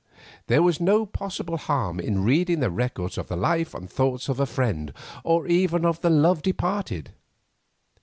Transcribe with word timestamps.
There 0.47 0.63
was 0.63 0.79
no 0.81 1.05
possible 1.05 1.57
harm 1.57 1.99
in 1.99 2.23
reading 2.23 2.59
the 2.59 2.71
records 2.71 3.19
of 3.19 3.27
the 3.27 3.35
life 3.35 3.75
and 3.75 3.87
thoughts 3.87 4.29
of 4.29 4.39
a 4.39 4.47
friend, 4.47 4.91
or 5.23 5.45
even 5.45 5.85
of 5.85 6.03
a 6.03 6.09
love 6.09 6.41
departed. 6.41 7.11